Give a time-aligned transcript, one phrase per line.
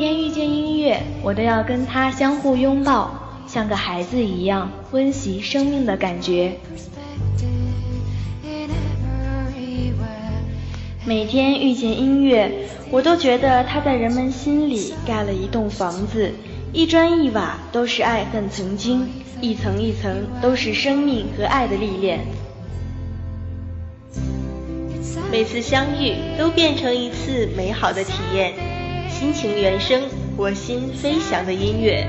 [0.00, 3.10] 天遇见音乐，我都要跟它相互拥抱，
[3.46, 6.54] 像个孩子一样温习生命的感觉。
[11.04, 12.50] 每天遇见音乐，
[12.90, 16.32] 我都觉得它在人们心里盖了一栋房子，
[16.72, 19.06] 一砖一瓦都是爱恨曾经，
[19.42, 22.20] 一层一层都是生命和爱的历练。
[25.30, 28.54] 每次相遇都变成一次美好的体验，
[29.20, 30.00] 心情原声，
[30.34, 32.08] 我心飞翔的音乐。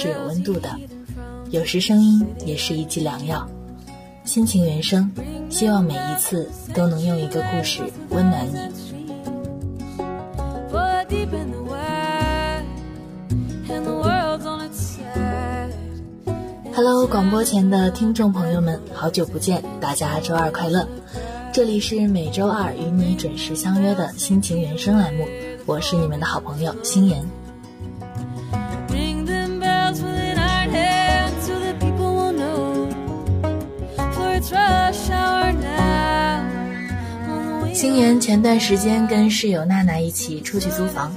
[0.00, 0.70] 是有温度的，
[1.50, 3.44] 有时声音也是一剂良药。
[4.22, 5.10] 心情原声，
[5.50, 8.56] 希望每一次都能用一个故事温暖你。
[16.72, 20.86] Hello，广播前的听众朋友们，好久不见，大家周二快乐！
[21.52, 25.26] 这里是每周二与你准时相约的心情原声栏目，
[25.66, 27.28] 我是你们的好朋友心妍。
[37.78, 41.14] 星妍前段时间跟室友娜娜一起出去租房，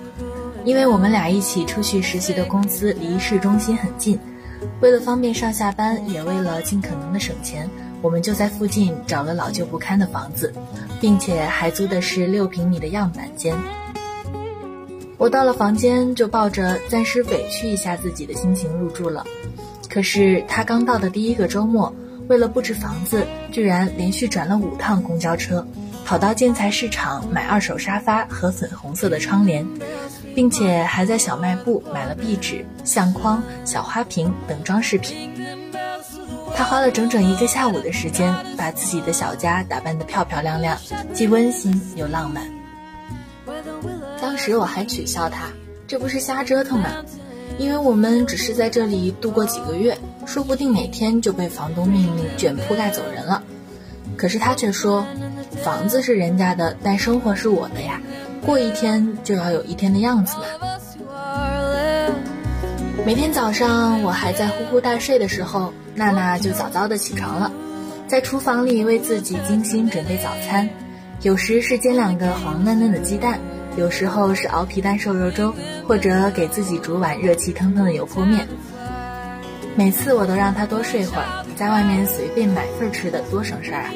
[0.63, 4.19] 因为我们俩一起出去实习的公司离市中心很近，
[4.79, 7.67] 为了方便上下班，也为了尽可能的省钱，
[8.03, 10.53] 我们就在附近找了老旧不堪的房子，
[10.99, 13.55] 并且还租的是六平米的样板间。
[15.17, 19.25] 我到了房间就抱着暂时委屈一下自己的心情入住了，
[19.89, 21.91] 可是他刚到的第一个周末，
[22.27, 25.65] 为了布置房子，居然连续转了五趟公交车。
[26.11, 29.65] 跑到建材市场买二手沙发和粉红色的窗帘，
[30.35, 35.31] 并且还在小卖部买了壁纸、相框、小花瓶等装饰品。
[36.53, 40.77] 他花了整整一个下午的时间，把自己的小家打扮得漂漂亮亮，
[41.13, 42.43] 既温馨又浪漫。
[44.19, 45.45] 当时我还取笑他
[45.87, 46.89] ：“这不是瞎折腾吗？
[47.57, 53.41] 因为我们只是在这里度过几个月，说不定哪天就被房东命令卷铺盖走人了。”
[54.17, 55.07] 可是他却说。
[55.63, 57.99] 房子是人家的，但生活是我的呀。
[58.45, 60.43] 过一天就要有一天的样子嘛。
[63.05, 67.51] 每天早上我还在呼呼大睡的时候，娜娜就早早的起床了，
[68.07, 70.67] 在厨房里为自己精心准备早餐。
[71.21, 73.39] 有时是煎两个黄嫩嫩的鸡蛋，
[73.75, 75.53] 有时候是熬皮蛋瘦肉粥，
[75.87, 78.47] 或者给自己煮碗热气腾腾的油泼面。
[79.75, 83.91] 每次我都让她多睡会儿，在外面随便买份吃的多省事儿啊。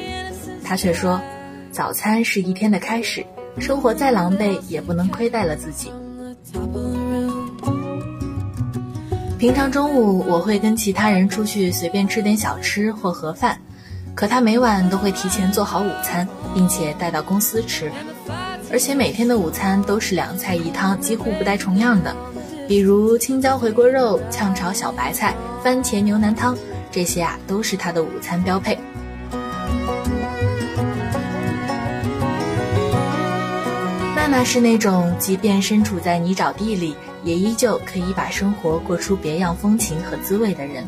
[0.62, 1.20] 她却说。
[1.76, 3.22] 早餐是一天的开始，
[3.58, 5.92] 生活再狼狈也不能亏待了自己。
[9.38, 13.60] 平常中午我会跟其他人出去随便吃点小吃或盒饭，
[14.14, 17.92] 可他每晚都会提前做好午餐，并且带到公司吃，
[18.72, 22.16] 而且每天的午餐都是两菜一汤，几乎不带重样的，
[22.66, 26.56] 比如青椒回锅肉、炝炒小白菜、番茄牛腩汤，
[26.90, 28.78] 这些啊都是他的午餐标配。
[34.36, 40.86] 他是那种即便身处在泥沼地里，也依旧可以把生活过出别样风情和滋味的人。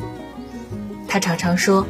[1.08, 1.86] 他常常说，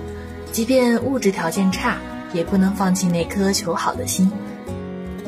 [0.52, 1.98] 即便物质条件差，
[2.32, 4.30] 也不能放弃那颗求好的心。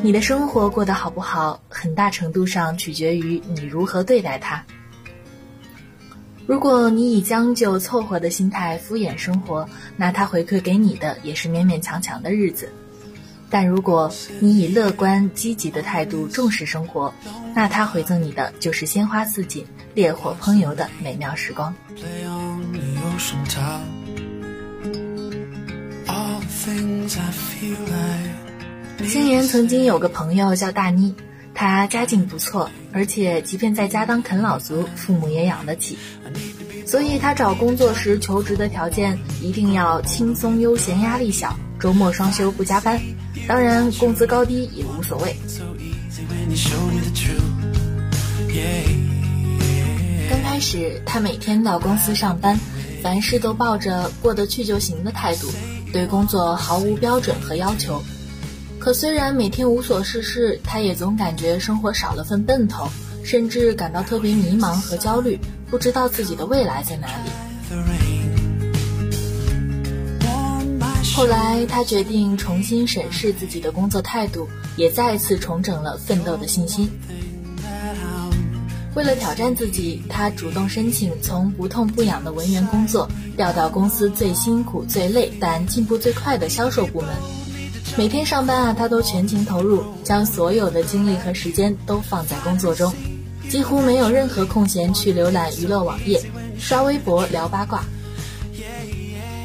[0.02, 4.64] 你的生活过得好不好，很大程度上取决于你如何对待它。
[6.46, 12.72] 如果你以将就凑合的心态敷衍生活，那他回馈给你的也是勉勉强强的日子。
[13.50, 17.12] 但如果你以乐观积极的态度重视生活，
[17.54, 21.74] 那他回赠你的就是鲜花似锦、烈火烹油的美妙时光。
[29.04, 31.12] 星爷曾经有个朋友叫大妮，
[31.52, 35.98] 她家境不错，而且即便在家当啃老族，父母也养得起，
[36.86, 43.00] 所以她找工作时求职的条件一定要轻松悠闲、压力小，周末双休不加班。
[43.48, 45.36] 当然，工资高低也无所谓。
[50.28, 52.58] 刚开始，他每天到公司上班，
[53.02, 55.48] 凡事都抱着过得去就行的态度，
[55.92, 58.02] 对工作毫无标准和要求。
[58.78, 62.88] 可虽然每天无所事事，他也总感觉生活少了份奔头，
[63.24, 65.38] 甚至感到特别迷茫和焦虑，
[65.70, 67.30] 不知道自己的未来在哪里。
[71.20, 76.90] 后来，他决定重新审视自己的工作态度，也再次重整了奋斗的信心。
[78.94, 83.06] 为了挑战自己，他主动申请从不痛不痒的文员工作
[83.36, 87.10] 调到公司最辛苦、最累但进步最快的销售部门。
[87.98, 92.90] 每天上班啊，他都全情投入，将所有的精力和时间都放在工作中，
[93.50, 96.18] 几乎没有任何空闲去浏览娱乐网页、
[96.58, 97.84] 刷微博、聊八卦。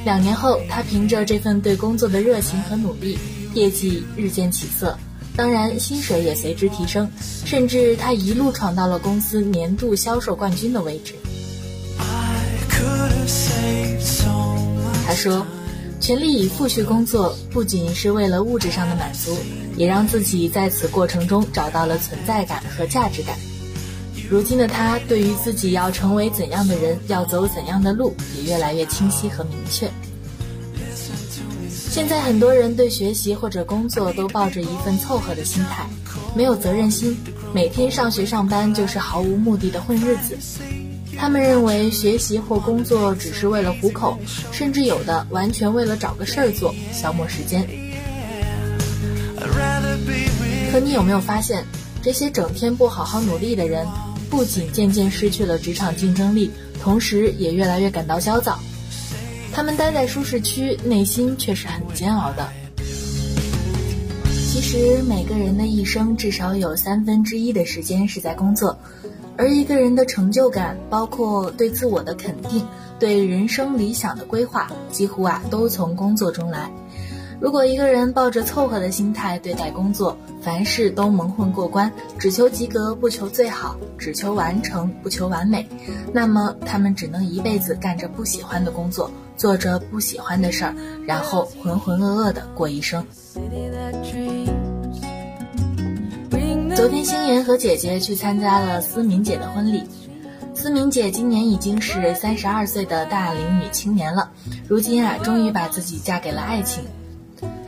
[0.05, 3.17] 两年后，他凭着这份对工作的热情和努力，
[3.55, 4.95] 业绩日渐起色。
[5.35, 7.09] 当然，薪水也随之提升，
[7.43, 11.15] 甚至他一路闯到了公司年度销售冠军的位置。
[15.07, 15.43] 他说
[15.99, 19.35] ：“全力以赴去工作，不仅是为了物质上的满足，
[19.75, 23.35] 也让自己在此过程中找到了存在感和价值感。
[24.29, 29.89] 如今的他，对于自己要成为怎样的人，要走怎样的路，也越来越清晰和明确。”
[31.69, 35.85] 现在很多人对学习或者工作都抱着一份凑合的心态，
[36.35, 37.15] 没有责任心，
[37.53, 40.37] 每天上学上班就是毫无目的的混日子。
[41.17, 44.17] 他们认为学习或工作只是为了糊口，
[44.51, 47.65] 甚至有的完全为了找个事儿做，消磨时间。
[50.73, 51.63] 可你有没有发现，
[52.01, 53.87] 这些整天不好好努力的人，
[54.29, 56.51] 不仅渐渐失去了职场竞争力，
[56.81, 58.59] 同时也越来越感到焦躁。
[59.53, 62.47] 他们待在舒适区，内心却是很煎熬的。
[64.37, 68.77] 其实每个人的一生至少有三分之一的时间是在工作，
[69.37, 72.65] 而一个人的成就感，包括对自我的肯定、
[72.97, 76.71] 对人生理想的规划，几乎啊都从工作中来。
[77.45, 85.69] 如果一个人抱着凑合的心态对待工作，凡事都蒙混过关，只求及格不求最好，只求完成不求完美，
[86.11, 90.73] 那么他们只能一辈子干着不喜欢的工作，做着不喜欢的事儿，
[91.05, 93.05] 然后浑浑噩噩的过一生。
[96.75, 99.83] 昨天星妍和姐姐去参加了思敏姐的婚礼，
[100.55, 104.31] 思敏姐今年已经是三十二岁的大龄女青年了，
[104.67, 106.83] 如今啊，终于把自己嫁给了爱情。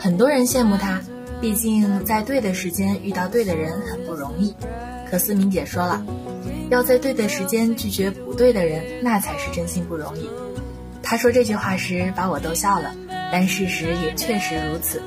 [0.08, 1.02] 很多人羡慕她，
[1.42, 4.56] 毕竟在对的时间遇到对的人很不容易。
[5.12, 6.02] 可思明姐说了，
[6.70, 10.30] 要在对的时间拒绝不对的人，那才是真心不容易。
[11.04, 12.96] 她说这句话时把我逗笑了，
[13.34, 15.02] 但事实也确实如此。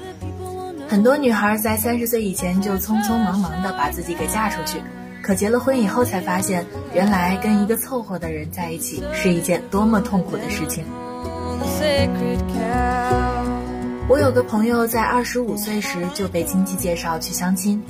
[0.87, 4.83] 很多女孩在三十岁以前就匆匆忙忙的把自己给嫁出去，
[5.23, 10.85] 可结了婚以后才发现，原来跟一个凑合的人在一起是一件多么痛苦的事情。
[14.11, 17.81] 我有个朋友在二十五岁时就被亲戚介绍去相亲，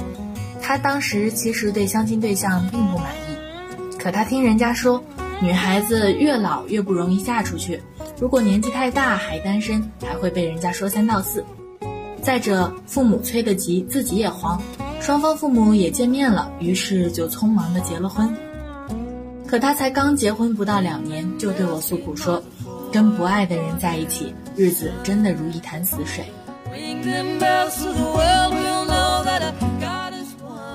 [0.61, 5.03] 他当时其实对相亲对象并不满意，可他听人家说，
[5.41, 7.81] 女孩子越老越不容易嫁出去，
[8.21, 11.43] 如果年纪太大还单身，还会被人家说三道四。
[12.23, 14.61] 再者，父母催得急，自己也慌，
[15.01, 18.29] 双方父母也见面了，于是就匆忙的结了婚。
[19.47, 22.43] 可他才刚结婚不到两年，就对我诉苦说。
[22.93, 26.25] 跟不爱的人在一起，日子真的如一潭死水。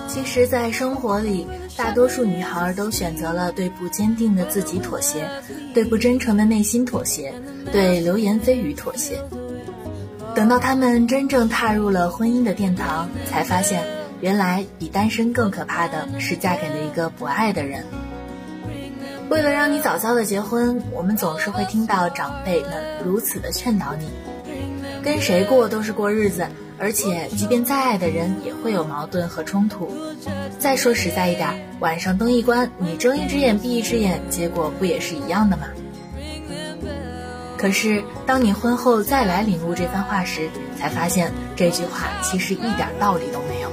[0.07, 1.45] 其实，在生活里，
[1.75, 5.27] 大多数女孩都选择了对不坚定的自己妥协，
[5.73, 7.33] 对不真诚的内心妥协，
[7.71, 9.19] 对流言蜚语妥协。
[10.33, 13.83] 等到她们真正踏入了婚姻的殿堂，才发现，
[14.21, 17.85] 原来比单身更可怕的是嫁给了一个不爱的人。
[19.29, 22.71] 为了让你早早的结婚，我们总是会听到长辈们
[23.03, 24.07] 如此的劝导你：
[25.03, 29.91] 跟谁过都是过日子，而且即便再爱的人也会有矛盾和冲突。
[30.59, 35.67] 再说实在一点，晚上灯一关，你睁一只眼闭一只眼，结果不也是一样的吗？
[37.57, 43.71] 可是当你婚后再来领悟这番话时，才发现这句话其实一点道理都没有。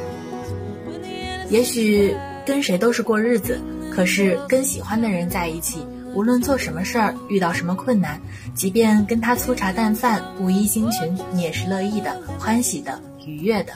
[1.51, 2.17] 也许
[2.47, 3.61] 跟谁都是过日子。
[3.95, 8.19] 可是跟喜欢的人在一起，无论做什么事儿，遇到什么困难，
[8.55, 13.73] 即便跟他粗茶淡饭、布衣星群，你也是乐意的、欢喜的、愉悦的。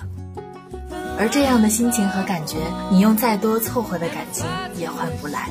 [1.18, 2.56] 而这样的心情和感觉，
[2.90, 5.50] 你用再多凑合的感情也换不来。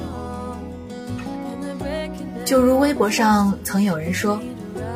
[2.43, 4.39] 就如微博上曾有人说：“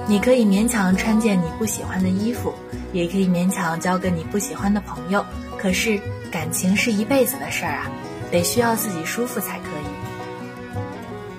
[0.09, 2.53] 你可以勉强穿件你不喜欢的衣服，
[2.91, 5.23] 也可以勉强交个你不喜欢的朋友，
[5.59, 5.99] 可是
[6.31, 7.91] 感情是一辈子的事儿啊。”
[8.31, 9.89] 得需要自己舒服才可以。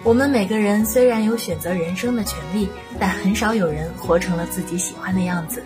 [0.03, 2.69] 我们每个人虽然有选择人生的权利，
[2.99, 5.63] 但很少有人活成了自己喜欢的样子。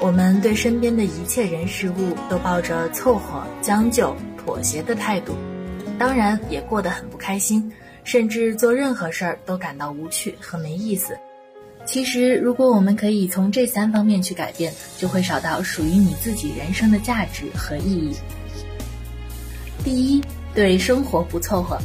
[0.00, 5.34] 我们对身边的一切人事物都抱着凑合、将就、妥协的态度，
[5.98, 7.72] 当然也过得很不开心，
[8.04, 11.18] 甚至做任何事儿都感到无趣和没意思。
[11.84, 18.14] 其实，如果我们可以从这三方面去改变，就会找到属于你自己人生的价值和意义。
[19.82, 20.22] 第一，
[20.58, 21.78] 对生活不凑合。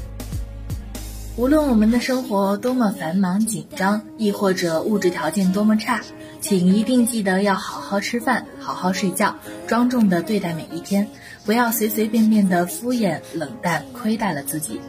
[1.38, 6.01] 无论我们的生活多么繁忙紧张，亦或者物质条件多么差，
[6.42, 9.36] 请一定记得要好好吃饭，好好睡觉，
[9.68, 11.08] 庄重的对待每一天，
[11.46, 14.82] 不要随随便便的敷衍冷淡，亏待了自己。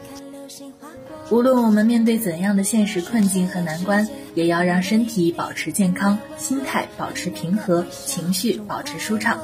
[1.29, 9.39] 无论我们面对怎样的现实困境和难关，也要让身体保持健康，心态保持平和，情绪保持舒畅。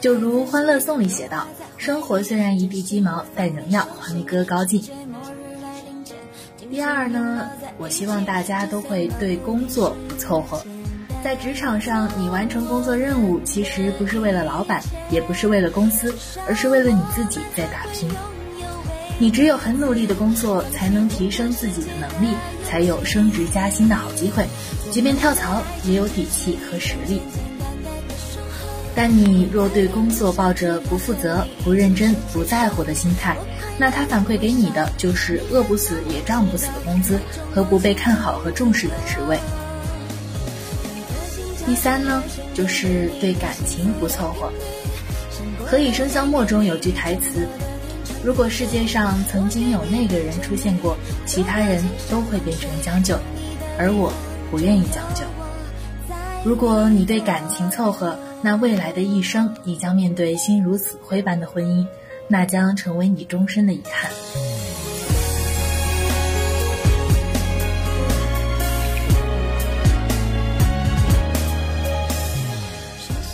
[0.00, 4.82] 就如《欢乐颂》里写道：“生活虽然一地鸡毛，但仍要欢歌高进。”
[6.70, 10.62] 第二呢，我希望大家都会对工作不凑合。
[11.24, 16.14] 在职场上，你完成工作任务，其实不是为了老板，也不是为了公司，
[16.46, 18.08] 而是为了你自己在打拼。
[19.18, 24.46] 你只有很努力的工作，才能提升自己的能力，才有升职加薪的好机会。
[24.92, 27.20] 即便跳槽，也有底气和实力。
[29.00, 33.36] 但你若对工作抱着不负责、不认真、不在乎的心态，
[33.78, 37.16] 那他反馈给你的就是饿不死也胀不死的工资
[37.54, 39.38] 和不被看好和重视的职位。
[41.64, 42.20] 第三呢，
[42.52, 44.50] 就是对感情不凑合。
[45.70, 47.46] 《何以笙箫默》中有句台词
[48.24, 53.16] ：“如果世界上曾经有那个人出现过，其他人都会变成将就，
[53.78, 54.12] 而我
[54.50, 55.22] 不愿意将就。”
[56.44, 61.86] 如果你对感情凑合，那未来的一生，你将面对心如死灰般的婚姻。
[62.30, 64.10] 那将成为你终身的遗憾。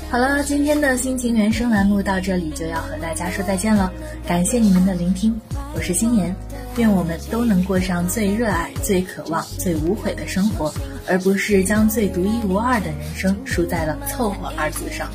[0.08, 3.92] 好了，今天的心情原声栏目到这里就要和大家说再见了，
[4.24, 5.34] 感谢你们的聆听，
[5.74, 6.32] 我是心妍，
[6.76, 10.74] 愿我们都能过上最热爱、最渴望、最无悔的生活，
[11.06, 15.08] 而不是将最独一无二的人生输在了“凑合”二字上。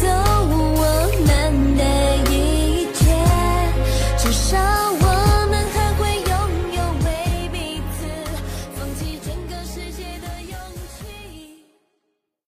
[0.00, 1.82] 走我们的
[2.32, 3.04] 一切，